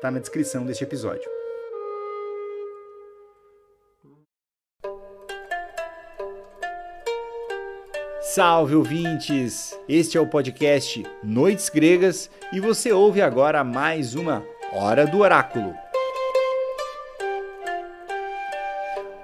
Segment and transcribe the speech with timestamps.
[0.00, 1.28] está na descrição deste episódio.
[8.22, 9.78] Salve ouvintes!
[9.86, 15.74] Este é o podcast Noites Gregas e você ouve agora mais uma Hora do Oráculo.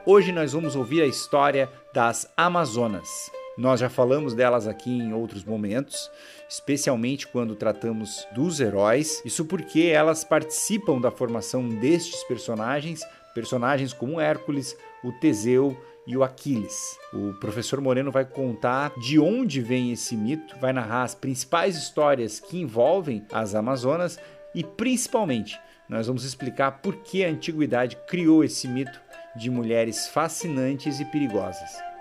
[0.04, 3.30] Hoje nós vamos ouvir a história das Amazonas.
[3.56, 6.10] Nós já falamos delas aqui em outros momentos,
[6.48, 9.22] especialmente quando tratamos dos heróis.
[9.24, 13.00] Isso porque elas participam da formação destes personagens,
[13.34, 15.74] personagens como Hércules, o Teseu
[16.06, 16.98] e o Aquiles.
[17.14, 22.38] O professor Moreno vai contar de onde vem esse mito, vai narrar as principais histórias
[22.38, 24.18] que envolvem as Amazonas
[24.54, 29.00] e principalmente nós vamos explicar por que a antiguidade criou esse mito
[29.34, 31.95] de mulheres fascinantes e perigosas.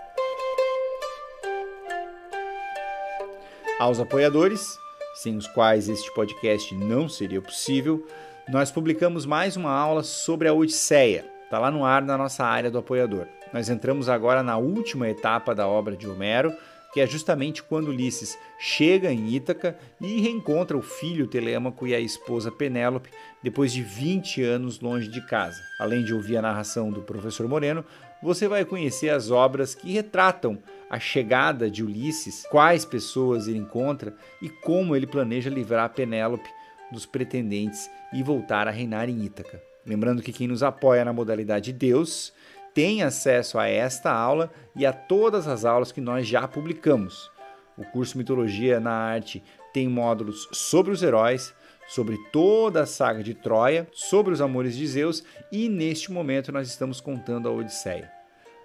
[3.78, 4.80] Aos apoiadores,
[5.14, 8.06] sem os quais este podcast não seria possível,
[8.48, 11.26] nós publicamos mais uma aula sobre a Odisseia.
[11.44, 13.26] Está lá no ar na nossa área do apoiador.
[13.52, 16.54] Nós entramos agora na última etapa da obra de Homero,
[16.96, 22.00] que é justamente quando Ulisses chega em Ítaca e reencontra o filho Telêmaco e a
[22.00, 23.10] esposa Penélope
[23.42, 25.60] depois de 20 anos longe de casa.
[25.78, 27.84] Além de ouvir a narração do professor Moreno,
[28.22, 34.16] você vai conhecer as obras que retratam a chegada de Ulisses, quais pessoas ele encontra
[34.40, 36.48] e como ele planeja livrar Penélope
[36.90, 39.60] dos pretendentes e voltar a reinar em Ítaca.
[39.84, 42.32] Lembrando que quem nos apoia na modalidade Deus
[42.76, 47.30] tem acesso a esta aula e a todas as aulas que nós já publicamos.
[47.74, 49.42] O curso Mitologia na Arte
[49.72, 51.54] tem módulos sobre os heróis,
[51.88, 56.68] sobre toda a saga de Troia, sobre os amores de Zeus e neste momento nós
[56.68, 58.12] estamos contando a Odisseia.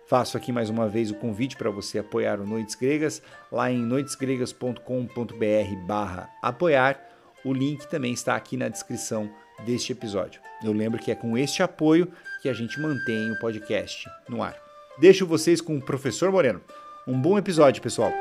[0.10, 3.78] Faço aqui mais uma vez o convite para você apoiar o Noites Gregas lá em
[3.78, 7.00] noitesgregas.com.br barra apoiar.
[7.46, 9.32] O link também está aqui na descrição
[9.66, 10.42] deste episódio.
[10.62, 12.12] Eu lembro que é com este apoio
[12.42, 14.58] que a gente mantém o podcast no ar.
[14.98, 16.60] Deixo vocês com o professor Moreno.
[17.08, 18.12] Um bom episódio, pessoal!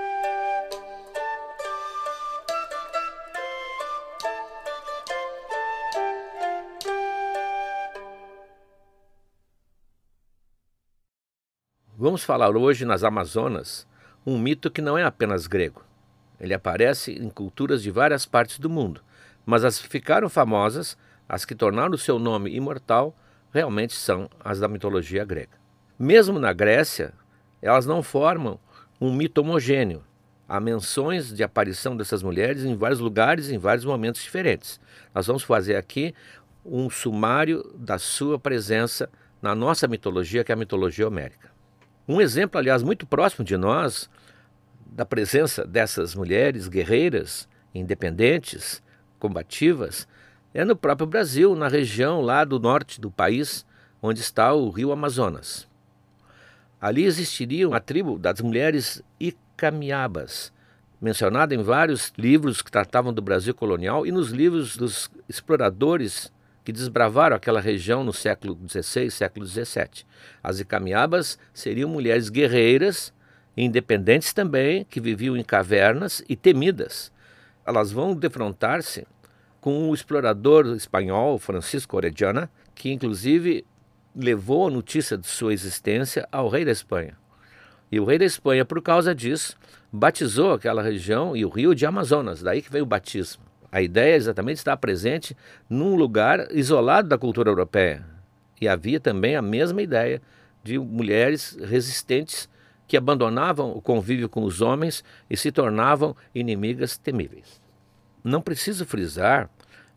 [11.97, 13.87] Vamos falar hoje nas Amazonas
[14.27, 15.83] um mito que não é apenas grego.
[16.39, 19.03] Ele aparece em culturas de várias partes do mundo,
[19.47, 23.17] mas as que ficaram famosas, as que tornaram o seu nome imortal,
[23.53, 25.59] realmente são as da mitologia grega.
[25.99, 27.13] Mesmo na Grécia,
[27.61, 28.59] elas não formam
[29.01, 30.03] um mito homogêneo.
[30.49, 34.81] Há menções de aparição dessas mulheres em vários lugares, em vários momentos diferentes.
[35.15, 36.15] Nós vamos fazer aqui
[36.65, 39.09] um sumário da sua presença
[39.41, 41.51] na nossa mitologia, que é a mitologia homérica.
[42.07, 44.11] Um exemplo, aliás, muito próximo de nós,
[44.85, 48.83] da presença dessas mulheres guerreiras, independentes,
[49.19, 50.09] combativas,
[50.53, 53.65] é no próprio Brasil, na região lá do norte do país,
[54.03, 55.69] onde está o rio Amazonas.
[56.81, 60.53] Ali existiria a tribo das mulheres Icamiabas,
[61.01, 66.33] mencionada em vários livros que tratavam do Brasil colonial e nos livros dos exploradores
[66.65, 70.05] que desbravaram aquela região no século XVI, século XVII.
[70.43, 73.13] As Icamiabas seriam mulheres guerreiras,
[73.57, 77.13] independentes também, que viviam em cavernas e temidas.
[77.65, 79.07] Elas vão defrontar-se
[79.61, 83.65] com o explorador espanhol Francisco Orellana, que inclusive
[84.15, 87.17] levou a notícia de sua existência ao rei da Espanha.
[87.93, 89.57] E o rei da Espanha, por causa disso,
[89.93, 93.43] batizou aquela região e o rio de Amazonas, daí que veio o batismo.
[93.73, 95.37] A ideia exatamente estar presente
[95.69, 98.05] num lugar isolado da cultura europeia.
[98.61, 100.21] E havia também a mesma ideia
[100.63, 102.49] de mulheres resistentes
[102.87, 107.60] que abandonavam o convívio com os homens e se tornavam inimigas temíveis.
[108.23, 109.49] Não preciso frisar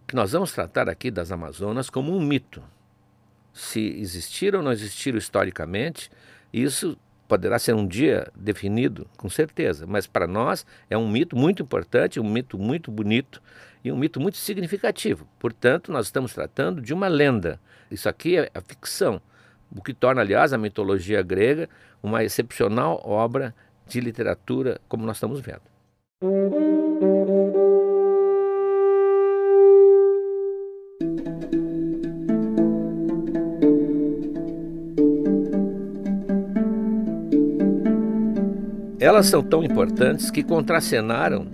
[0.08, 2.64] que nós vamos tratar aqui das Amazonas como um mito.
[3.54, 6.10] Se existiram ou não existiram historicamente,
[6.52, 6.98] isso
[7.28, 12.20] poderá ser um dia definido, com certeza, mas para nós é um mito muito importante,
[12.20, 13.42] um mito muito bonito
[13.84, 15.28] e um mito muito significativo.
[15.40, 17.60] Portanto, nós estamos tratando de uma lenda.
[17.90, 19.22] Isso aqui é a ficção,
[19.76, 21.70] o que torna, aliás, a mitologia grega
[22.02, 23.56] uma excepcional obra
[23.88, 26.83] de literatura, como nós estamos vendo.
[39.04, 41.46] Elas são tão importantes que contracenaram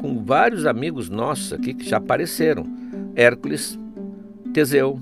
[0.00, 2.64] com vários amigos nossos aqui que já apareceram:
[3.14, 3.78] Hércules,
[4.54, 4.98] Teseu,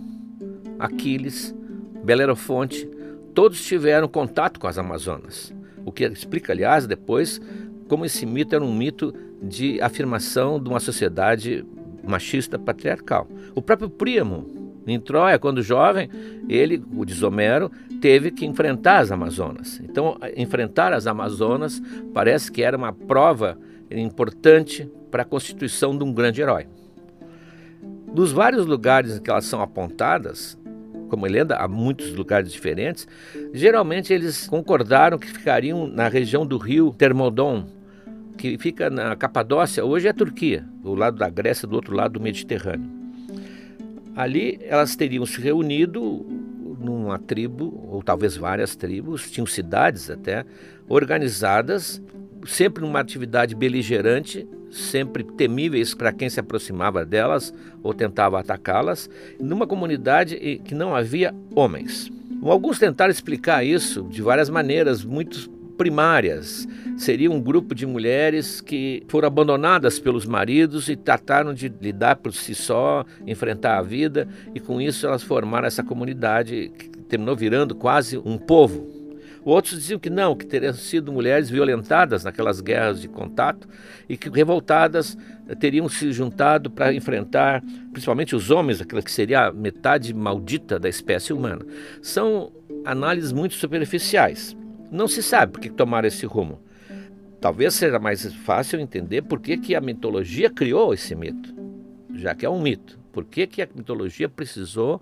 [0.81, 1.55] Aquiles,
[2.03, 2.91] Belerofonte,
[3.33, 5.55] todos tiveram contato com as Amazonas.
[5.85, 7.41] O que explica, aliás, depois
[7.87, 11.65] como esse mito era um mito de afirmação de uma sociedade
[12.03, 13.29] machista patriarcal.
[13.55, 16.09] O próprio Príamo, em Troia, quando jovem,
[16.49, 17.71] ele, o de Homero,
[18.01, 19.81] teve que enfrentar as Amazonas.
[19.85, 21.81] Então, enfrentar as Amazonas
[22.13, 23.59] parece que era uma prova
[23.91, 26.67] importante para a constituição de um grande herói.
[28.13, 30.59] Dos vários lugares em que elas são apontadas,
[31.09, 33.07] como lenda, há muitos lugares diferentes,
[33.53, 37.67] geralmente eles concordaram que ficariam na região do rio Termodon,
[38.37, 42.21] que fica na Capadócia, hoje é Turquia, do lado da Grécia, do outro lado do
[42.21, 43.02] Mediterrâneo.
[44.15, 46.27] Ali elas teriam se reunido
[46.79, 50.45] numa tribo, ou talvez várias tribos, tinham cidades até,
[50.89, 52.03] organizadas,
[52.45, 59.67] sempre numa atividade beligerante, sempre temíveis para quem se aproximava delas ou tentava atacá-las, numa
[59.67, 62.11] comunidade que não havia homens.
[62.43, 65.49] Alguns tentaram explicar isso de várias maneiras, muito
[65.83, 66.69] primárias.
[66.97, 72.33] Seria um grupo de mulheres que foram abandonadas pelos maridos e trataram de lidar por
[72.33, 77.75] si só, enfrentar a vida, e com isso elas formaram essa comunidade que terminou virando
[77.75, 78.87] quase um povo.
[79.45, 83.69] Outros diziam que não, que teriam sido mulheres violentadas naquelas guerras de contato
[84.09, 85.19] e que revoltadas
[85.59, 90.89] teriam se juntado para enfrentar, principalmente os homens, aquela que seria a metade maldita da
[90.89, 91.67] espécie humana.
[92.01, 92.53] São
[92.85, 94.57] análises muito superficiais.
[94.93, 96.61] Não se sabe por que tomaram esse rumo.
[97.41, 101.55] Talvez seja mais fácil entender por que, que a mitologia criou esse mito,
[102.15, 102.99] já que é um mito.
[103.11, 105.01] Por que, que a mitologia precisou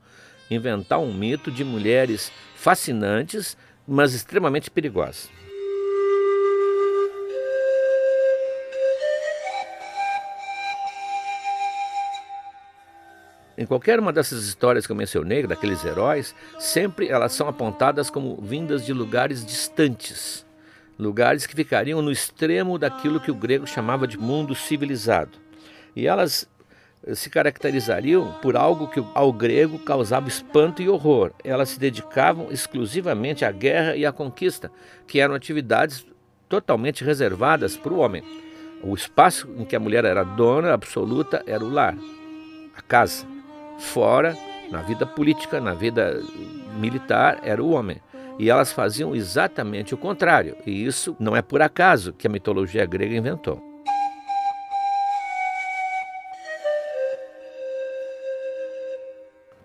[0.48, 5.28] inventar um mito de mulheres fascinantes, mas extremamente perigosas?
[13.60, 18.40] Em qualquer uma dessas histórias que eu mencionei, daqueles heróis, sempre elas são apontadas como
[18.40, 20.46] vindas de lugares distantes,
[20.98, 25.36] lugares que ficariam no extremo daquilo que o grego chamava de mundo civilizado.
[25.94, 26.48] E elas
[27.06, 31.30] eh, se caracterizariam por algo que ao grego causava espanto e horror.
[31.44, 34.72] Elas se dedicavam exclusivamente à guerra e à conquista,
[35.06, 36.06] que eram atividades
[36.48, 38.24] totalmente reservadas para o homem.
[38.82, 41.94] O espaço em que a mulher era dona absoluta era o lar,
[42.74, 43.29] a casa.
[43.80, 44.36] Fora,
[44.70, 46.22] na vida política, na vida
[46.78, 48.00] militar, era o homem.
[48.38, 50.56] E elas faziam exatamente o contrário.
[50.64, 53.60] E isso não é por acaso que a mitologia grega inventou.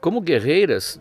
[0.02, 1.00] Como guerreiras,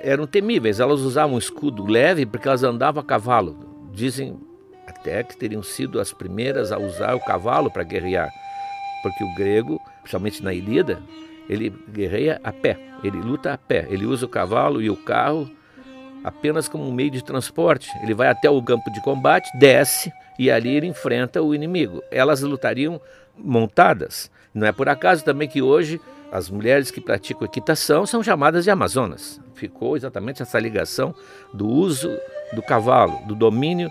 [0.00, 0.80] eram temíveis.
[0.80, 3.90] Elas usavam um escudo leve porque elas andavam a cavalo.
[3.92, 4.38] Dizem
[4.86, 8.30] até que teriam sido as primeiras a usar o cavalo para guerrear,
[9.02, 11.02] porque o grego, principalmente na Ilíada,
[11.48, 15.50] ele guerreia a pé, ele luta a pé, ele usa o cavalo e o carro
[16.22, 17.90] apenas como um meio de transporte.
[18.02, 22.02] Ele vai até o campo de combate, desce e ali ele enfrenta o inimigo.
[22.10, 23.00] Elas lutariam
[23.36, 24.30] montadas.
[24.52, 26.00] Não é por acaso também que hoje
[26.30, 29.40] as mulheres que praticam equitação são chamadas de Amazonas.
[29.54, 31.14] Ficou exatamente essa ligação
[31.52, 32.10] do uso
[32.54, 33.90] do cavalo, do domínio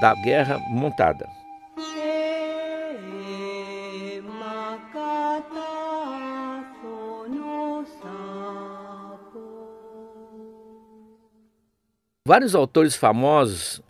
[0.00, 1.37] da guerra montada.
[12.28, 13.80] Vários autores famosos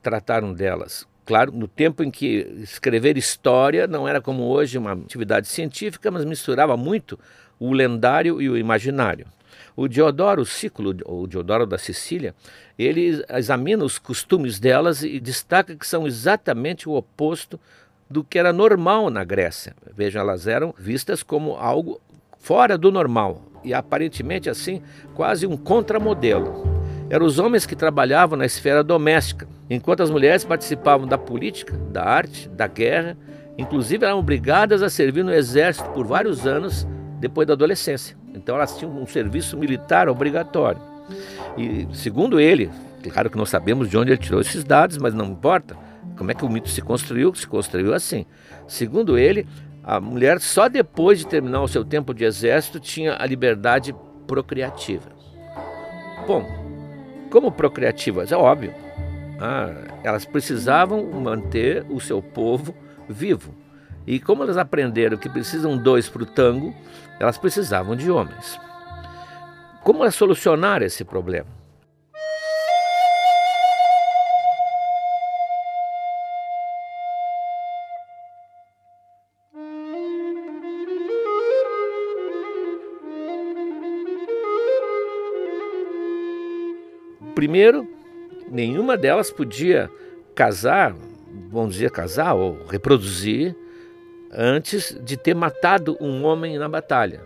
[0.00, 1.08] trataram delas.
[1.26, 6.24] Claro, no tempo em que escrever história não era como hoje uma atividade científica, mas
[6.24, 7.18] misturava muito
[7.58, 9.26] o lendário e o imaginário.
[9.74, 12.32] O Diodoro Ciclo, ou Diodoro da Sicília,
[12.78, 17.58] ele examina os costumes delas e destaca que são exatamente o oposto
[18.08, 19.74] do que era normal na Grécia.
[19.96, 22.00] Vejam, elas eram vistas como algo
[22.38, 24.80] fora do normal e aparentemente assim
[25.16, 26.69] quase um contramodelo.
[27.10, 32.04] Eram os homens que trabalhavam na esfera doméstica, enquanto as mulheres participavam da política, da
[32.04, 33.18] arte, da guerra,
[33.58, 36.86] inclusive eram obrigadas a servir no exército por vários anos
[37.18, 38.16] depois da adolescência.
[38.32, 40.80] Então elas tinham um serviço militar obrigatório.
[41.58, 42.70] E segundo ele,
[43.08, 45.76] Claro que não sabemos de onde ele tirou esses dados, mas não importa.
[46.18, 47.34] Como é que o mito se construiu?
[47.34, 48.26] Se construiu assim.
[48.68, 49.46] Segundo ele,
[49.82, 53.94] a mulher só depois de terminar o seu tempo de exército tinha a liberdade
[54.26, 55.08] procriativa.
[56.26, 56.44] Bom,
[57.30, 58.74] como procriativas, é óbvio.
[59.40, 59.72] Ah,
[60.02, 62.74] elas precisavam manter o seu povo
[63.08, 63.54] vivo.
[64.06, 66.74] E como elas aprenderam que precisam dois para o tango,
[67.18, 68.58] elas precisavam de homens.
[69.82, 71.59] Como é solucionar esse problema?
[87.40, 87.88] Primeiro,
[88.50, 89.90] nenhuma delas podia
[90.34, 90.94] casar,
[91.50, 93.56] vamos dizer casar ou reproduzir,
[94.30, 97.22] antes de ter matado um homem na batalha.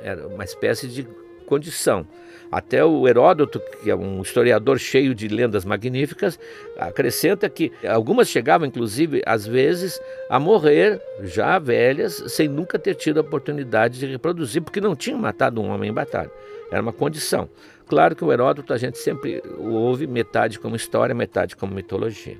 [0.00, 1.04] Era uma espécie de
[1.44, 2.06] condição.
[2.52, 6.38] Até o Heródoto, que é um historiador cheio de lendas magníficas,
[6.78, 10.00] acrescenta que algumas chegavam, inclusive, às vezes,
[10.30, 15.18] a morrer já velhas, sem nunca ter tido a oportunidade de reproduzir, porque não tinham
[15.18, 16.30] matado um homem em batalha.
[16.70, 17.48] Era uma condição.
[17.88, 22.38] Claro que o Heródoto a gente sempre ouve metade como história, metade como mitologia.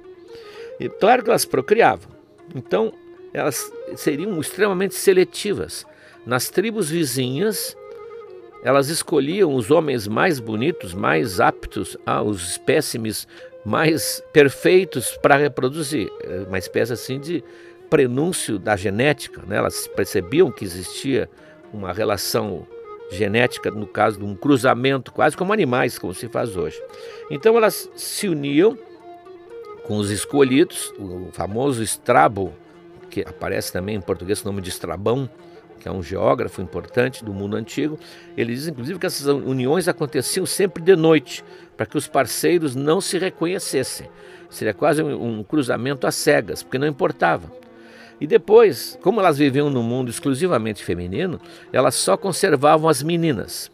[0.79, 2.11] E claro que elas procriavam.
[2.55, 2.93] Então,
[3.33, 5.87] elas seriam extremamente seletivas.
[6.27, 7.77] Nas tribos vizinhas,
[8.63, 13.27] elas escolhiam os homens mais bonitos, mais aptos, aos espécimes
[13.65, 16.11] mais perfeitos para reproduzir.
[16.23, 17.43] É uma espécie assim de
[17.89, 19.43] prenúncio da genética.
[19.47, 19.57] Né?
[19.57, 21.29] Elas percebiam que existia
[21.73, 22.67] uma relação
[23.11, 26.81] genética, no caso de um cruzamento, quase como animais, como se faz hoje.
[27.31, 28.77] Então elas se uniam
[29.85, 32.53] com os escolhidos, o famoso Estrabo,
[33.09, 35.29] que aparece também em português o nome de Estrabão,
[35.79, 37.99] que é um geógrafo importante do mundo antigo,
[38.37, 41.45] ele diz inclusive que essas uniões aconteciam sempre de noite,
[41.77, 44.11] para que os parceiros não se reconhecessem.
[44.51, 47.51] Seria quase um, um cruzamento às cegas, porque não importava.
[48.21, 51.41] E depois, como elas viviam num mundo exclusivamente feminino,
[51.73, 53.71] elas só conservavam as meninas.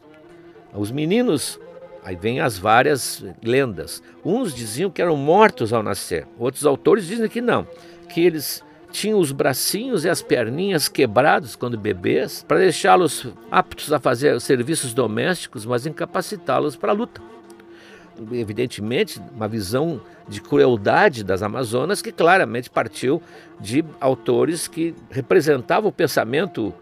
[0.73, 1.59] Os meninos,
[2.03, 4.03] aí vem as várias lendas.
[4.25, 7.67] Uns diziam que eram mortos ao nascer, outros autores dizem que não,
[8.09, 13.99] que eles tinham os bracinhos e as perninhas quebrados quando bebês, para deixá-los aptos a
[13.99, 17.34] fazer serviços domésticos, mas incapacitá-los para a luta
[18.33, 23.23] evidentemente, uma visão de crueldade das Amazonas que claramente partiu
[23.61, 26.73] de autores que representavam o pensamento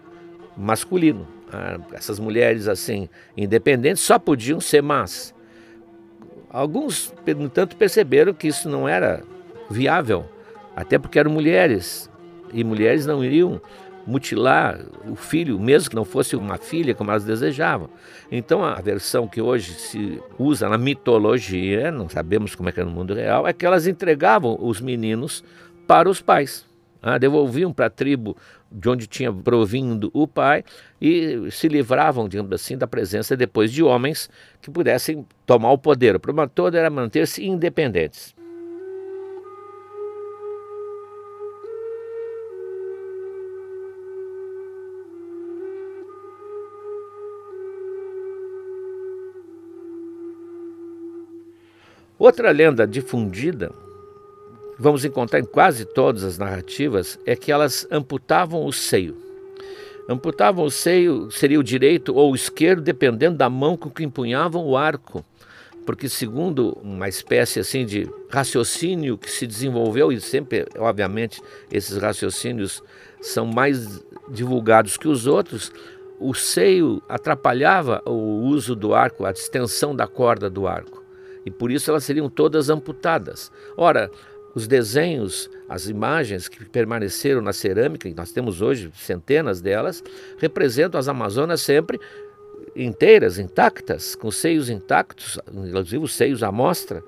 [0.57, 1.27] masculino.
[1.53, 5.35] Ah, essas mulheres assim independentes só podiam ser más.
[6.49, 9.23] Alguns, no entanto, perceberam que isso não era
[9.71, 10.27] viável,
[10.77, 12.11] até porque eram mulheres
[12.53, 13.61] e mulheres não iriam
[14.07, 17.89] mutilar o filho, mesmo que não fosse uma filha como elas desejavam.
[18.31, 22.85] Então a versão que hoje se usa na mitologia, não sabemos como é que é
[22.85, 25.45] no mundo real, é que elas entregavam os meninos
[25.87, 26.67] para os pais.
[27.05, 28.37] Ah, devolviam para a tribo
[28.71, 30.65] de onde tinha provindo o pai
[31.01, 34.31] e se livravam, digamos assim, da presença depois de homens
[34.61, 36.15] que pudessem tomar o poder.
[36.15, 38.35] O problema todo era manter-se independentes.
[52.23, 53.73] Outra lenda difundida,
[54.79, 59.17] vamos encontrar em quase todas as narrativas, é que elas amputavam o seio.
[60.09, 64.65] Amputavam o seio, seria o direito ou o esquerdo, dependendo da mão com que empunhavam
[64.65, 65.25] o arco.
[65.85, 72.81] Porque, segundo uma espécie assim de raciocínio que se desenvolveu, e sempre, obviamente, esses raciocínios
[73.21, 75.73] são mais divulgados que os outros,
[76.21, 81.02] o seio atrapalhava o uso do arco, a extensão da corda do arco
[81.45, 83.51] e por isso elas seriam todas amputadas.
[83.77, 84.11] Ora,
[84.55, 90.03] os desenhos, as imagens que permaneceram na cerâmica, e nós temos hoje centenas delas,
[90.39, 91.99] representam as Amazonas sempre
[92.77, 97.03] inteiras, intactas, com seios intactos, inclusive os seios à mostra.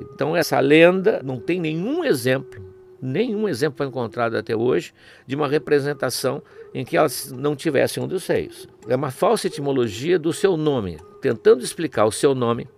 [0.00, 2.62] Então essa lenda não tem nenhum exemplo,
[3.00, 4.92] nenhum exemplo foi encontrado até hoje
[5.26, 6.42] de uma representação
[6.74, 8.68] em que elas não tivessem um dos seios.
[8.88, 12.68] É uma falsa etimologia do seu nome, tentando explicar o seu nome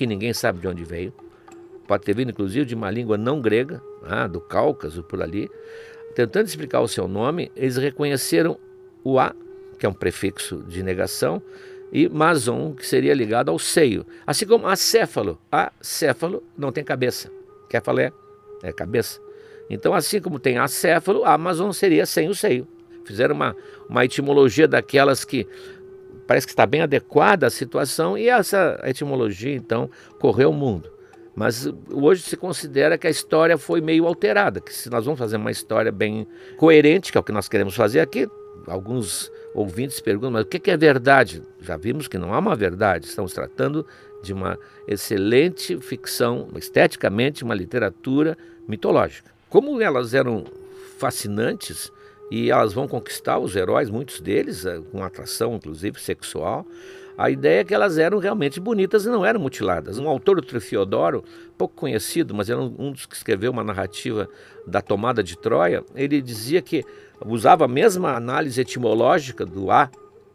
[0.00, 1.12] que ninguém sabe de onde veio.
[1.86, 5.50] Pode ter vindo, inclusive, de uma língua não grega, ah, do Cáucaso, por ali.
[6.14, 8.58] Tentando explicar o seu nome, eles reconheceram
[9.04, 9.34] o A,
[9.78, 11.42] que é um prefixo de negação,
[11.92, 14.06] e Mazon, que seria ligado ao seio.
[14.26, 15.38] Assim como acéfalo.
[15.52, 17.30] Acéfalo não tem cabeça.
[17.70, 19.20] Céfalo é cabeça.
[19.68, 22.66] Então, assim como tem acéfalo, Amazon seria sem o seio.
[23.04, 23.54] Fizeram uma,
[23.86, 25.46] uma etimologia daquelas que
[26.30, 30.88] parece que está bem adequada à situação e essa etimologia então correu o mundo.
[31.34, 35.38] Mas hoje se considera que a história foi meio alterada, que se nós vamos fazer
[35.38, 38.28] uma história bem coerente, que é o que nós queremos fazer aqui,
[38.68, 41.42] alguns ouvintes perguntam, mas o que é verdade?
[41.60, 43.84] Já vimos que não há uma verdade, estamos tratando
[44.22, 44.56] de uma
[44.86, 49.32] excelente ficção, esteticamente, uma literatura mitológica.
[49.48, 50.44] Como elas eram
[50.96, 51.90] fascinantes
[52.30, 56.66] e elas vão conquistar os heróis, muitos deles, eh, com atração, inclusive sexual,
[57.18, 59.98] a ideia é que elas eram realmente bonitas e não eram mutiladas.
[59.98, 61.22] Um autor, o Trifiodoro,
[61.58, 64.26] pouco conhecido, mas era um dos que escreveu uma narrativa
[64.66, 66.82] da tomada de Troia, ele dizia que
[67.26, 69.90] usava a mesma análise etimológica do A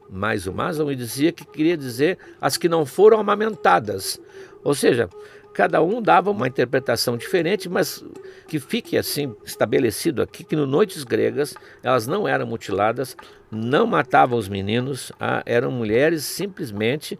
[0.09, 4.21] mais o mais, e dizia que queria dizer as que não foram amamentadas.
[4.63, 5.09] Ou seja,
[5.55, 8.03] cada um dava uma interpretação diferente, mas
[8.45, 13.15] que fique assim estabelecido aqui que no Noites Gregas elas não eram mutiladas,
[13.49, 17.17] não matavam os meninos, ah, eram mulheres simplesmente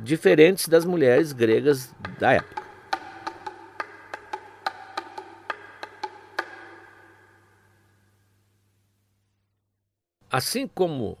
[0.00, 2.66] diferentes das mulheres gregas da época.
[10.28, 11.16] Assim como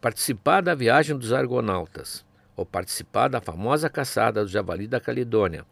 [0.00, 2.24] participar da viagem dos argonautas
[2.60, 5.64] ou participar da famosa caçada do javali da Calidônia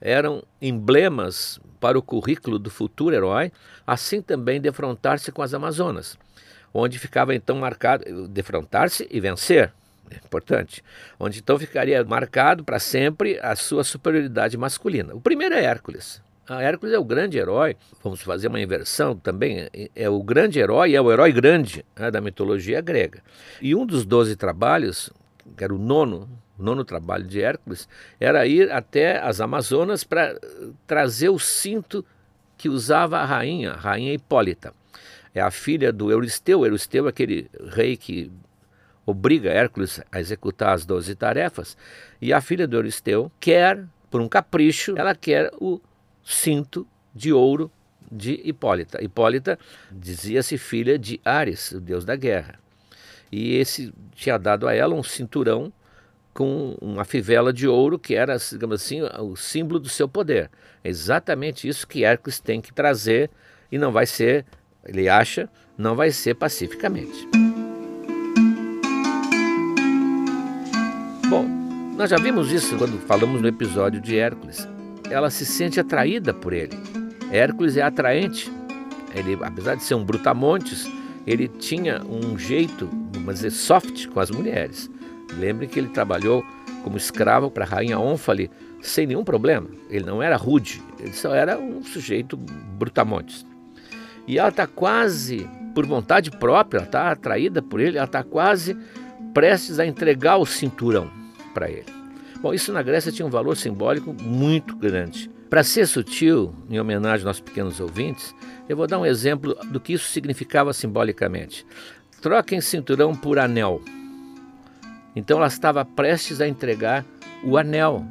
[0.00, 3.50] eram emblemas para o currículo do futuro herói,
[3.84, 6.16] assim também defrontar-se com as Amazonas,
[6.72, 9.72] onde ficava então marcado defrontar-se e vencer,
[10.08, 10.84] é importante,
[11.18, 15.14] onde então ficaria marcado para sempre a sua superioridade masculina.
[15.16, 16.22] O primeiro é Hércules.
[16.48, 20.60] A Hércules é o grande herói, vamos fazer uma inversão também, é, é o grande
[20.60, 23.20] herói, é o herói grande né, da mitologia grega.
[23.60, 25.12] E um dos doze trabalhos,
[25.58, 27.88] que era o nono, o nono trabalho de Hércules,
[28.18, 30.38] era ir até as Amazonas para
[30.86, 32.04] trazer o cinto
[32.56, 34.72] que usava a rainha, a rainha Hipólita.
[35.34, 36.64] É a filha do Euristeu.
[36.64, 38.30] Euristeu é aquele rei que
[39.04, 41.76] obriga Hércules a executar as doze tarefas.
[42.20, 45.80] E a filha do Euristeu quer, por um capricho, ela quer o
[46.24, 47.70] cinto de ouro
[48.10, 49.02] de Hipólita.
[49.02, 49.58] Hipólita
[49.90, 52.58] dizia-se filha de Ares, o deus da guerra.
[53.30, 55.72] E esse tinha dado a ela um cinturão
[56.32, 60.50] com uma fivela de ouro que era, digamos assim, o símbolo do seu poder.
[60.84, 63.30] É exatamente isso que Hércules tem que trazer
[63.72, 64.46] e não vai ser,
[64.84, 67.28] ele acha, não vai ser pacificamente.
[71.28, 71.44] Bom,
[71.96, 74.66] nós já vimos isso quando falamos no episódio de Hércules.
[75.10, 76.76] Ela se sente atraída por ele.
[77.30, 78.50] Hércules é atraente.
[79.14, 80.86] Ele, apesar de ser um brutamontes,
[81.28, 84.90] ele tinha um jeito, vamos dizer, soft com as mulheres.
[85.38, 86.42] Lembre que ele trabalhou
[86.82, 89.68] como escravo para a rainha Onfale sem nenhum problema.
[89.90, 93.44] Ele não era rude, ele só era um sujeito brutamontes.
[94.26, 98.74] E ela está quase, por vontade própria, está atraída por ele, ela está quase
[99.34, 101.10] prestes a entregar o cinturão
[101.52, 101.86] para ele.
[102.40, 105.30] Bom, isso na Grécia tinha um valor simbólico muito grande.
[105.48, 108.34] Para ser sutil, em homenagem aos nossos pequenos ouvintes,
[108.68, 111.66] eu vou dar um exemplo do que isso significava simbolicamente.
[112.20, 113.80] Troquem cinturão por anel.
[115.16, 117.04] Então ela estava prestes a entregar
[117.42, 118.04] o anel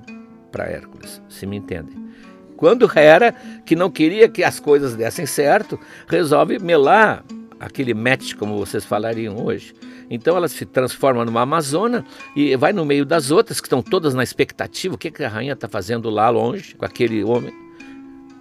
[0.51, 2.07] para Hércules, se me entendem.
[2.55, 7.23] Quando Hera, que não queria que as coisas dessem certo, resolve melar
[7.59, 9.75] aquele match, como vocês falariam hoje.
[10.09, 14.13] Então ela se transforma numa amazona e vai no meio das outras, que estão todas
[14.13, 17.53] na expectativa, o que, que a rainha está fazendo lá longe com aquele homem.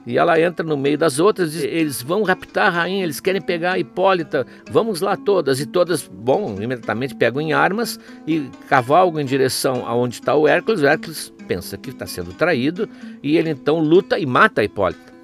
[0.07, 3.43] E ela entra no meio das outras, diz, eles vão raptar a rainha, eles querem
[3.43, 5.59] pegar a Hipólita, vamos lá todas.
[5.59, 10.81] E todas, bom, imediatamente pegam em armas e cavalgam em direção aonde está o Hércules.
[10.81, 12.89] O Hércules pensa que está sendo traído
[13.21, 15.16] e ele então luta e mata a Hipólita.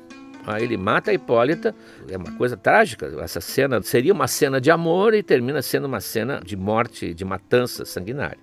[0.46, 1.74] Aí ele mata a Hipólita,
[2.08, 3.06] é uma coisa trágica.
[3.20, 7.24] Essa cena seria uma cena de amor e termina sendo uma cena de morte, de
[7.24, 8.38] matança sanguinária.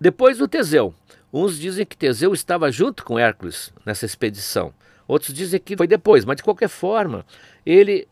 [0.00, 0.94] Depois o Teseu.
[1.32, 4.72] Uns dizem que Teseu estava junto com Hércules nessa expedição.
[5.08, 7.24] Outros dizem que foi depois, mas de qualquer forma,
[7.64, 8.06] ele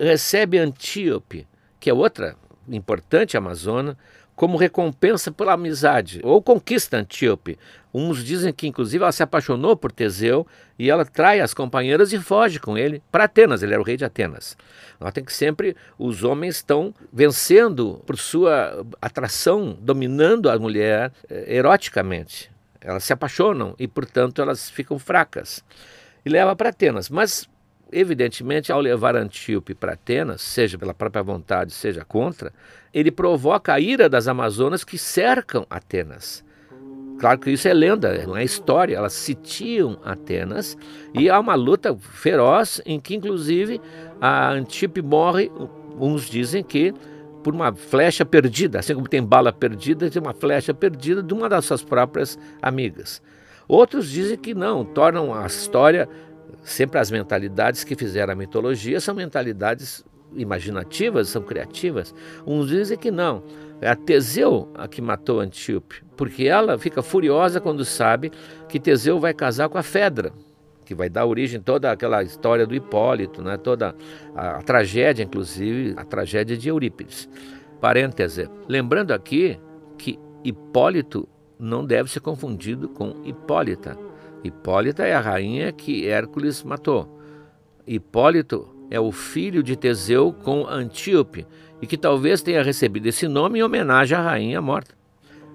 [0.00, 1.46] recebe Antíope,
[1.78, 2.34] que é outra
[2.68, 3.96] importante amazona,
[4.34, 7.58] como recompensa pela amizade, ou conquista Antíope.
[7.98, 10.46] Uns dizem que, inclusive, ela se apaixonou por Teseu
[10.78, 13.62] e ela trai as companheiras e foge com ele para Atenas.
[13.62, 14.54] Ele era o rei de Atenas.
[15.00, 22.50] Notem que sempre os homens estão vencendo por sua atração, dominando a mulher eh, eroticamente.
[22.82, 25.64] Elas se apaixonam e, portanto, elas ficam fracas
[26.22, 27.08] e leva para Atenas.
[27.08, 27.48] Mas,
[27.90, 32.52] evidentemente, ao levar Antíope para Atenas, seja pela própria vontade, seja contra,
[32.92, 36.44] ele provoca a ira das Amazonas que cercam Atenas.
[37.18, 38.96] Claro que isso é lenda, não é história.
[38.96, 40.76] Elas sitiam Atenas
[41.14, 43.80] e há uma luta feroz em que, inclusive,
[44.20, 45.50] a Antíope morre.
[45.98, 46.92] Uns dizem que
[47.42, 51.48] por uma flecha perdida, assim como tem bala perdida, tem uma flecha perdida de uma
[51.48, 53.22] das suas próprias amigas.
[53.68, 56.08] Outros dizem que não, tornam a história
[56.62, 62.14] sempre as mentalidades que fizeram a mitologia são mentalidades imaginativas, são criativas.
[62.46, 63.42] Uns dizem que não.
[63.80, 68.32] É a Teseu a que matou Antíope, porque ela fica furiosa quando sabe
[68.68, 70.32] que Teseu vai casar com a Fedra,
[70.84, 73.56] que vai dar origem a toda aquela história do Hipólito, né?
[73.58, 73.94] toda
[74.34, 77.28] a, a tragédia, inclusive a tragédia de Eurípides.
[77.80, 78.48] Parêntese.
[78.66, 79.60] Lembrando aqui
[79.98, 83.98] que Hipólito não deve ser confundido com Hipólita.
[84.42, 87.20] Hipólita é a rainha que Hércules matou.
[87.86, 91.46] Hipólito é o filho de Teseu com Antíope
[91.80, 94.94] e que talvez tenha recebido esse nome em homenagem à rainha morta.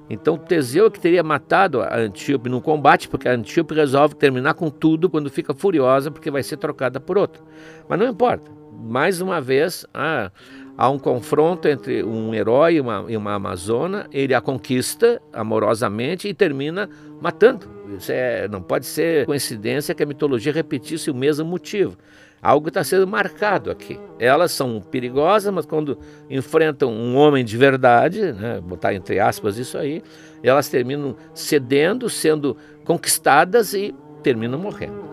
[0.10, 4.54] Então Teseu é que teria matado a Antíope no combate, porque a Antíope resolve terminar
[4.56, 7.42] com tudo quando fica furiosa porque vai ser trocada por outro.
[7.88, 8.52] Mas não importa.
[8.84, 10.30] Mais uma vez, ah,
[10.78, 16.28] há um confronto entre um herói e uma, e uma amazona, ele a conquista amorosamente
[16.28, 16.90] e termina
[17.22, 17.68] matando.
[17.98, 21.98] Isso é, não pode ser coincidência que a mitologia repetisse o mesmo motivo.
[22.42, 24.00] Algo está sendo marcado aqui.
[24.18, 29.78] Elas são perigosas, mas quando enfrentam um homem de verdade, né, botar entre aspas isso
[29.78, 30.02] aí,
[30.42, 35.11] elas terminam cedendo, sendo conquistadas e terminam morrendo.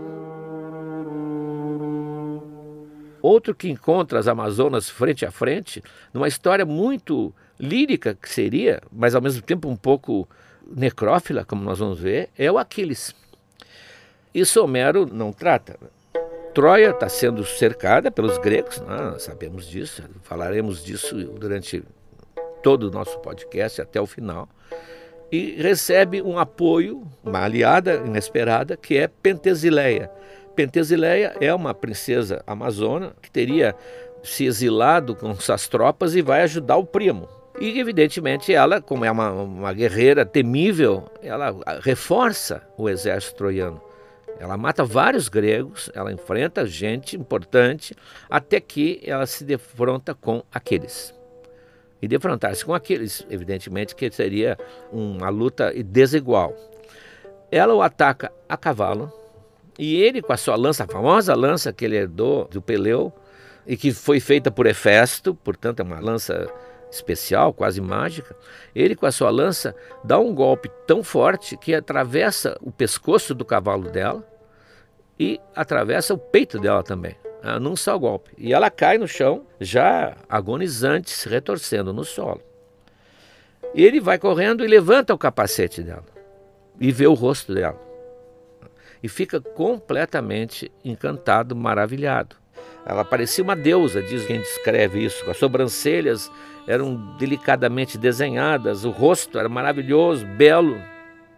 [3.29, 5.83] Outro que encontra as Amazonas frente a frente,
[6.14, 10.27] numa história muito lírica que seria, mas ao mesmo tempo um pouco
[10.67, 13.14] necrófila, como nós vamos ver, é o Aquiles.
[14.35, 15.79] Isso Homero não trata.
[16.55, 19.19] Troia está sendo cercada pelos gregos, né?
[19.19, 21.85] sabemos disso, falaremos disso durante
[22.62, 24.49] todo o nosso podcast até o final.
[25.31, 30.11] E recebe um apoio, uma aliada inesperada, que é Pentesileia.
[30.59, 33.77] Pentesileia é uma princesa amazona que teria
[34.25, 37.29] se exilado com suas tropas e vai ajudar o primo.
[37.61, 43.81] E, evidentemente, ela, como é uma, uma guerreira temível, ela reforça o exército troiano.
[44.40, 47.94] Ela mata vários gregos, ela enfrenta gente importante,
[48.29, 51.14] até que ela se defronta com aqueles.
[52.03, 54.59] E defrontar-se com aqueles, evidentemente, que seria
[54.90, 56.53] uma luta desigual.
[57.49, 59.12] Ela o ataca a cavalo,
[59.79, 63.12] e ele, com a sua lança, a famosa lança que ele herdou do Peleu,
[63.69, 66.51] e que foi feita por Hefesto, portanto é uma lança
[66.91, 68.35] especial, quase mágica,
[68.75, 73.45] ele com a sua lança dá um golpe tão forte que atravessa o pescoço do
[73.45, 74.27] cavalo dela
[75.21, 78.31] e atravessa o peito dela também, ah, num só golpe.
[78.38, 82.41] E ela cai no chão, já agonizante, se retorcendo no solo.
[83.75, 86.07] Ele vai correndo e levanta o capacete dela
[86.81, 87.88] e vê o rosto dela.
[89.03, 92.37] E fica completamente encantado, maravilhado.
[92.85, 96.31] Ela parecia uma deusa, diz quem descreve isso, as sobrancelhas
[96.67, 100.81] eram delicadamente desenhadas, o rosto era maravilhoso, belo,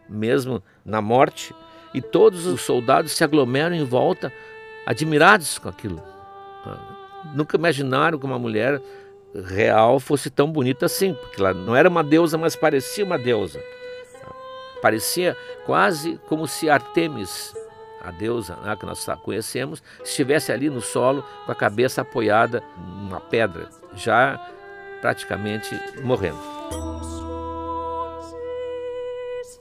[0.08, 1.54] mesmo na morte,
[1.92, 4.32] e todos os soldados se aglomeram em volta,
[4.86, 6.02] admirados com aquilo.
[7.34, 8.80] Nunca imaginaram que uma mulher
[9.44, 13.60] real fosse tão bonita assim, porque ela não era uma deusa, mas parecia uma deusa.
[14.80, 17.54] Parecia quase como se Artemis,
[18.00, 23.20] a deusa né, que nós conhecemos, estivesse ali no solo com a cabeça apoiada numa
[23.20, 24.40] pedra, já
[25.00, 26.38] praticamente morrendo.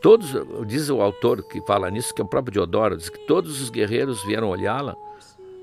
[0.01, 0.33] Todos,
[0.65, 3.69] diz o autor que fala nisso, que é o próprio Diodoro, diz que todos os
[3.69, 4.95] guerreiros vieram olhá-la,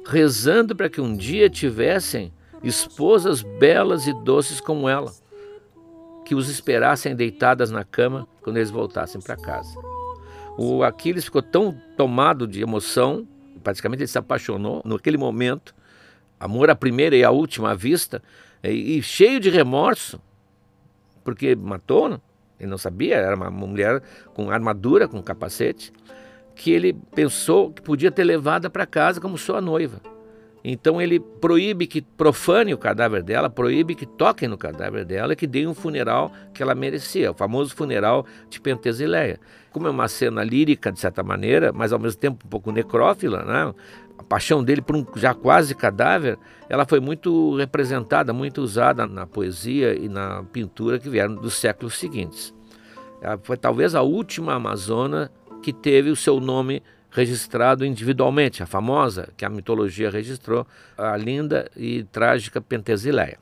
[0.05, 5.11] rezando para que um dia tivessem esposas belas e doces como ela,
[6.27, 9.79] que os esperassem deitadas na cama quando eles voltassem para casa.
[10.59, 13.27] O Aquiles ficou tão tomado de emoção,
[13.63, 15.73] praticamente ele se apaixonou naquele momento,
[16.41, 18.21] amor à primeira e à última vista,
[18.61, 20.21] e, e cheio de remorso,
[21.23, 22.21] porque matou, né?
[22.59, 24.03] ele não sabia, era uma mulher
[24.35, 25.93] com armadura, com capacete,
[26.57, 30.01] que ele pensou que podia ter levada para casa como sua noiva.
[30.69, 35.37] Então ele proíbe que profane o cadáver dela, proíbe que toquem no cadáver dela e
[35.37, 39.39] que deem um funeral que ela merecia, o famoso funeral de Pentesileia.
[39.71, 43.45] Como é uma cena lírica, de certa maneira, mas ao mesmo tempo um pouco necrófila,
[43.45, 43.73] né?
[44.19, 46.37] a paixão dele por um já quase cadáver,
[46.69, 51.97] ela foi muito representada, muito usada na poesia e na pintura que vieram dos séculos
[51.97, 52.53] seguintes.
[53.23, 55.31] Ela foi talvez a última amazona
[55.63, 56.83] que teve o seu nome
[57.17, 60.67] registrado individualmente, a famosa que a mitologia registrou,
[60.99, 63.39] a linda e trágica Pentesileia.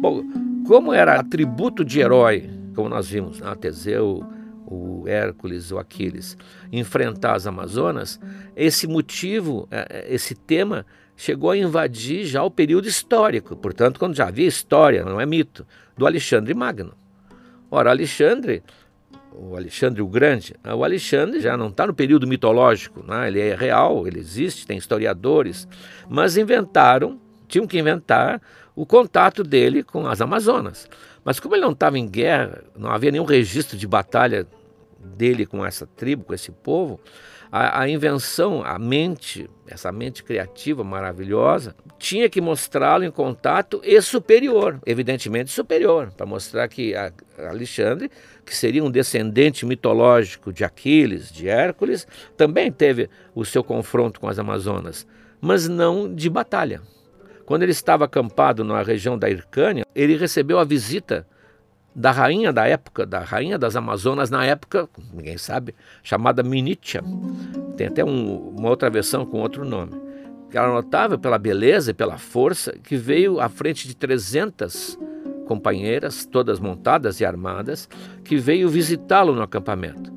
[0.00, 0.24] Bom,
[0.66, 3.54] como era atributo de herói, como nós vimos, né?
[3.56, 4.24] Teseu,
[4.64, 6.34] o Hércules, o Aquiles,
[6.72, 8.18] enfrentar as Amazonas,
[8.56, 14.16] esse motivo, é, é, esse tema chegou a invadir já o período histórico, portanto, quando
[14.16, 16.94] já havia história, não é mito, do Alexandre Magno.
[17.70, 18.62] Ora, Alexandre,
[19.32, 23.28] o Alexandre o Grande, o Alexandre já não está no período mitológico, né?
[23.28, 25.68] ele é real, ele existe, tem historiadores,
[26.08, 28.40] mas inventaram, tinham que inventar
[28.74, 30.88] o contato dele com as Amazonas.
[31.24, 34.46] Mas como ele não estava em guerra, não havia nenhum registro de batalha
[34.98, 37.00] dele com essa tribo, com esse povo,
[37.50, 44.00] a, a invenção, a mente, essa mente criativa maravilhosa, tinha que mostrá-lo em contato e
[44.00, 47.12] superior, evidentemente superior, para mostrar que a,
[47.48, 48.10] Alexandre,
[48.44, 52.06] que seria um descendente mitológico de Aquiles, de Hércules,
[52.36, 55.06] também teve o seu confronto com as Amazonas,
[55.40, 56.80] mas não de batalha.
[57.44, 61.26] Quando ele estava acampado na região da Hircânia, ele recebeu a visita
[61.98, 67.02] da rainha da época, da rainha das Amazonas na época, ninguém sabe, chamada Minitia.
[67.76, 70.00] Tem até um, uma outra versão com outro nome.
[70.52, 74.96] Ela notável pela beleza e pela força que veio à frente de 300
[75.44, 77.88] companheiras, todas montadas e armadas,
[78.22, 80.12] que veio visitá-lo no acampamento.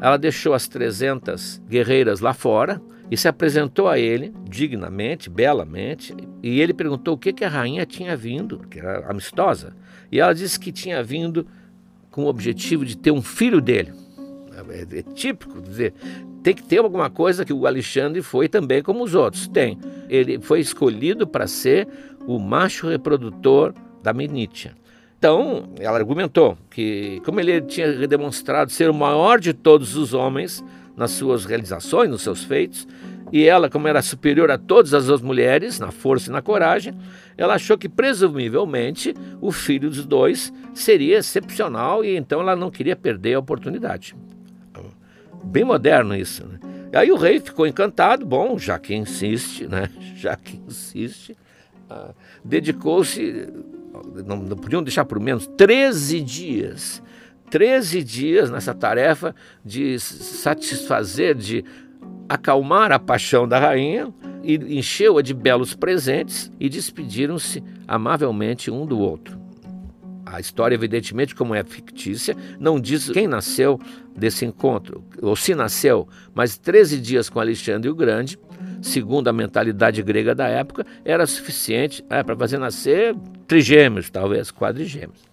[0.00, 6.60] Ela deixou as 300 guerreiras lá fora e se apresentou a ele dignamente, belamente, e
[6.60, 9.76] ele perguntou o que, que a rainha tinha vindo, que era amistosa.
[10.12, 11.46] E ela disse que tinha vindo
[12.10, 13.92] com o objetivo de ter um filho dele.
[14.68, 15.94] É, é típico dizer,
[16.42, 19.48] tem que ter alguma coisa que o Alexandre foi também como os outros.
[19.48, 19.78] Tem.
[20.10, 21.88] Ele foi escolhido para ser
[22.26, 23.72] o macho reprodutor
[24.02, 24.74] da Menitia.
[25.18, 30.62] Então, ela argumentou que, como ele tinha demonstrado ser o maior de todos os homens,
[30.96, 32.86] nas suas realizações, nos seus feitos,
[33.32, 36.94] e ela, como era superior a todas as outras mulheres, na força e na coragem,
[37.36, 42.94] ela achou que presumivelmente o filho dos dois seria excepcional e então ela não queria
[42.94, 44.14] perder a oportunidade.
[45.42, 46.46] Bem moderno isso.
[46.46, 46.58] Né?
[46.92, 49.88] Aí o rei ficou encantado, bom, já que insiste, né?
[50.14, 51.36] Já que insiste,
[51.90, 52.14] uh,
[52.44, 53.48] dedicou-se,
[54.24, 57.02] não, não podiam deixar por menos, 13 dias
[57.52, 61.62] 13 dias nessa tarefa de satisfazer, de
[62.32, 68.98] acalmar a paixão da rainha e encheu-a de belos presentes e despediram-se amavelmente um do
[68.98, 69.38] outro.
[70.24, 73.78] A história, evidentemente, como é fictícia, não diz quem nasceu
[74.16, 78.38] desse encontro, ou se nasceu, mas 13 dias com Alexandre o Grande,
[78.80, 83.14] segundo a mentalidade grega da época, era suficiente é, para fazer nascer
[83.46, 85.31] trigêmeos, talvez quadrigêmeos.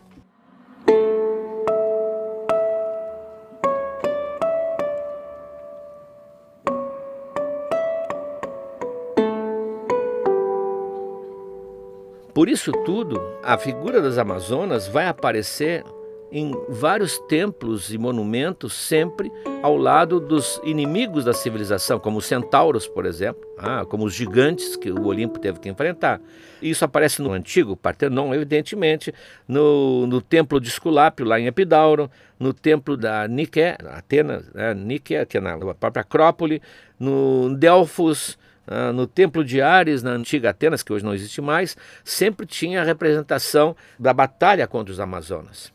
[12.39, 15.84] Por isso tudo, a figura das Amazonas vai aparecer
[16.32, 19.30] em vários templos e monumentos, sempre
[19.62, 24.78] ao lado dos inimigos da civilização, como os centauros, por exemplo, ah, como os gigantes
[24.78, 26.21] que o Olimpo teve que enfrentar.
[26.62, 29.13] Isso aparece no antigo Partenon, evidentemente,
[29.45, 35.25] no, no templo de Esculápio, lá em Epidauro, no templo da Nike, Atenas, né, Nike,
[35.25, 36.62] que é na própria Acrópole,
[36.97, 38.38] no Delfos,
[38.71, 42.82] ah, no Templo de Ares, na antiga Atenas, que hoje não existe mais, sempre tinha
[42.82, 45.73] a representação da batalha contra os Amazonas.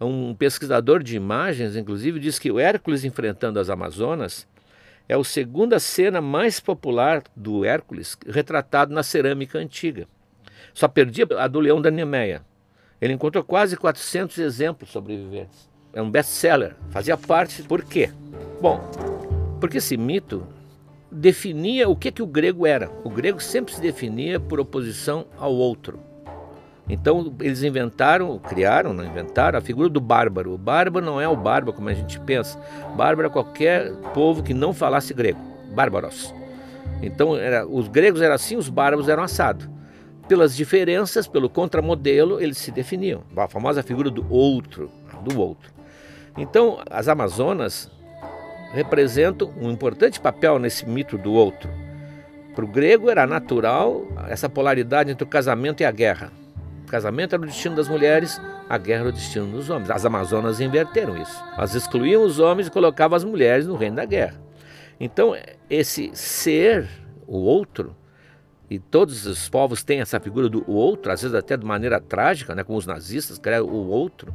[0.00, 4.48] Um pesquisador de imagens, inclusive, diz que o Hércules enfrentando as Amazonas
[5.06, 10.08] é a segunda cena mais popular do Hércules retratado na cerâmica antiga.
[10.72, 12.42] Só perdia a do Leão da Nemeia.
[12.98, 15.68] Ele encontrou quase 400 exemplos sobreviventes.
[15.92, 16.74] É um best-seller.
[16.88, 17.62] Fazia parte.
[17.64, 18.10] Por quê?
[18.62, 18.80] Bom,
[19.60, 20.46] porque esse mito
[21.10, 22.90] definia o que, que o grego era.
[23.04, 25.98] O grego sempre se definia por oposição ao outro.
[26.88, 30.52] Então eles inventaram, criaram, não inventaram a figura do bárbaro.
[30.52, 32.60] O bárbaro não é o bárbaro como a gente pensa.
[32.96, 35.38] Bárbaro é qualquer povo que não falasse grego.
[35.72, 36.34] Bárbaros.
[37.00, 39.68] Então era, os gregos eram assim, os bárbaros eram assados.
[40.28, 43.22] Pelas diferenças, pelo contramodelo, eles se definiam.
[43.36, 44.90] A famosa figura do outro,
[45.22, 45.72] do outro.
[46.36, 47.90] Então as Amazonas
[48.72, 51.70] representam um importante papel nesse mito do outro.
[52.54, 56.32] Para o grego era natural essa polaridade entre o casamento e a guerra.
[56.84, 59.90] O casamento era o destino das mulheres, a guerra era o destino dos homens.
[59.90, 61.42] As Amazonas inverteram isso.
[61.56, 64.40] Elas excluíam os homens e colocavam as mulheres no reino da guerra.
[64.98, 65.34] Então,
[65.68, 66.88] esse ser,
[67.26, 67.96] o outro,
[68.68, 72.54] e todos os povos têm essa figura do outro, às vezes até de maneira trágica,
[72.54, 74.32] né, como os nazistas criaram o outro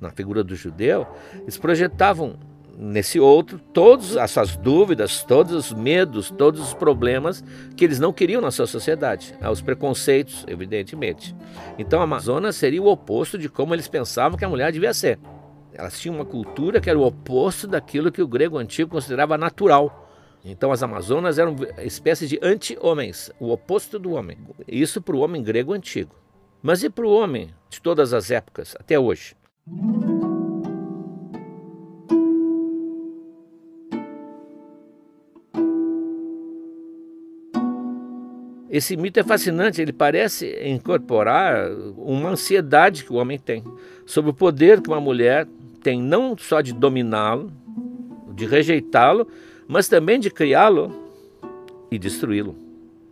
[0.00, 1.06] na figura do judeu,
[1.42, 2.38] eles projetavam
[2.76, 7.44] nesse outro todas as suas dúvidas, todos os medos, todos os problemas
[7.76, 9.48] que eles não queriam na sua sociedade, né?
[9.48, 11.34] os preconceitos, evidentemente.
[11.78, 15.18] Então a Amazonas seria o oposto de como eles pensavam que a mulher devia ser.
[15.72, 20.08] Elas tinham uma cultura que era o oposto daquilo que o grego antigo considerava natural.
[20.44, 24.36] Então as Amazonas eram espécie de anti-homens, o oposto do homem.
[24.68, 26.14] Isso para o homem grego antigo.
[26.62, 29.34] Mas e para o homem de todas as épocas, até hoje?
[38.74, 43.62] Esse mito é fascinante, ele parece incorporar uma ansiedade que o homem tem
[44.04, 45.46] sobre o poder que uma mulher
[45.80, 47.52] tem, não só de dominá-lo,
[48.34, 49.28] de rejeitá-lo,
[49.68, 50.92] mas também de criá-lo
[51.88, 52.56] e destruí-lo.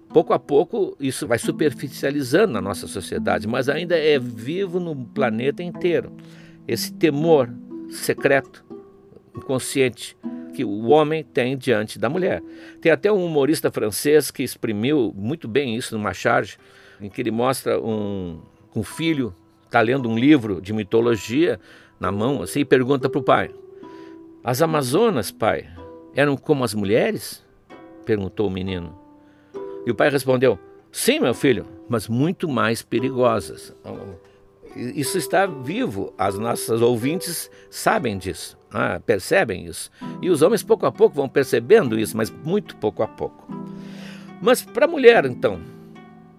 [0.08, 5.62] Pouco a pouco isso vai superficializando na nossa sociedade, mas ainda é vivo no planeta
[5.62, 6.10] inteiro.
[6.66, 7.48] Esse temor
[7.88, 8.64] secreto,
[9.36, 10.16] inconsciente,
[10.52, 12.42] que o homem tem diante da mulher.
[12.80, 16.56] Tem até um humorista francês que exprimiu muito bem isso numa charge,
[17.00, 18.40] em que ele mostra um,
[18.74, 19.34] um filho
[19.72, 21.58] está lendo um livro de mitologia
[21.98, 23.50] na mão assim, e pergunta para o pai:
[24.44, 25.66] As Amazonas, pai,
[26.14, 27.42] eram como as mulheres?
[28.04, 28.98] perguntou o menino.
[29.86, 30.58] E o pai respondeu:
[30.90, 33.74] Sim, meu filho, mas muito mais perigosas.
[34.76, 39.00] Isso está vivo, as nossas ouvintes sabem disso, né?
[39.04, 39.90] percebem isso.
[40.20, 43.46] E os homens, pouco a pouco, vão percebendo isso, mas muito pouco a pouco.
[44.40, 45.60] Mas para a mulher, então,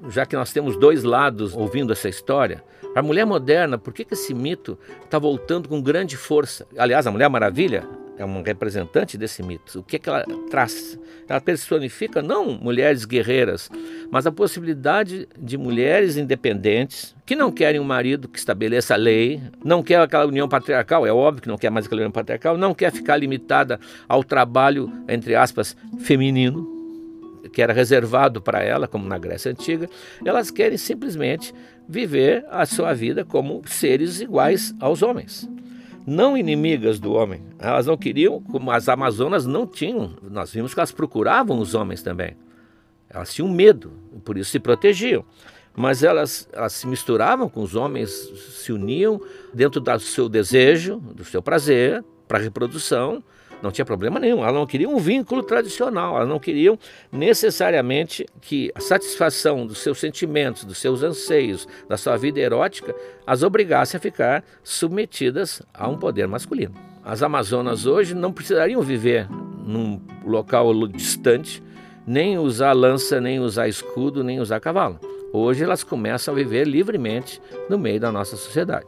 [0.10, 2.64] já que nós temos dois lados ouvindo essa história,
[2.96, 6.68] a mulher moderna, por que, que esse mito está voltando com grande força?
[6.78, 9.80] Aliás, a Mulher Maravilha é um representante desse mito.
[9.80, 11.00] O que, que ela traz?
[11.28, 13.70] Ela personifica não mulheres guerreiras,
[14.12, 19.42] mas a possibilidade de mulheres independentes que não querem um marido que estabeleça a lei,
[19.64, 22.74] não quer aquela união patriarcal, é óbvio que não quer mais aquela união patriarcal, não
[22.74, 26.72] quer ficar limitada ao trabalho, entre aspas, feminino,
[27.52, 29.90] que era reservado para ela, como na Grécia Antiga,
[30.26, 31.54] elas querem simplesmente
[31.88, 35.50] viver a sua vida como seres iguais aos homens
[36.06, 37.42] não inimigas do homem.
[37.60, 42.02] Elas não queriam, como as Amazonas não tinham, nós vimos que elas procuravam os homens
[42.02, 42.36] também.
[43.10, 43.92] Elas tinham medo,
[44.24, 45.24] por isso se protegiam.
[45.76, 49.20] Mas elas, elas se misturavam com os homens, se uniam
[49.54, 53.24] dentro do seu desejo, do seu prazer, para a reprodução,
[53.64, 54.40] não tinha problema nenhum.
[54.40, 56.78] Elas não queriam um vínculo tradicional, elas não queriam
[57.10, 62.94] necessariamente que a satisfação dos seus sentimentos, dos seus anseios, da sua vida erótica,
[63.26, 66.74] as obrigasse a ficar submetidas a um poder masculino.
[67.06, 69.28] As Amazonas hoje não precisariam viver
[69.66, 71.64] num local distante,
[72.06, 75.00] nem usar lança, nem usar escudo, nem usar cavalo.
[75.32, 78.88] Hoje elas começam a viver livremente no meio da nossa sociedade.